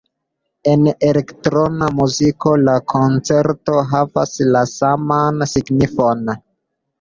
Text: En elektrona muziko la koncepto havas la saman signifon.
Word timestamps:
En 0.69 0.85
elektrona 1.09 1.89
muziko 1.97 2.53
la 2.69 2.75
koncepto 2.93 3.77
havas 3.93 4.35
la 4.57 4.65
saman 4.73 5.47
signifon. 5.53 6.35